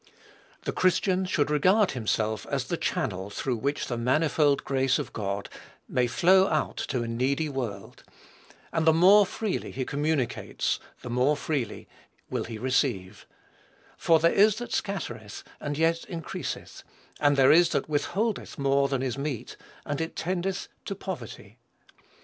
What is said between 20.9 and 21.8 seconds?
poverty."